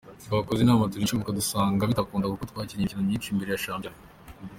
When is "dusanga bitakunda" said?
1.39-2.29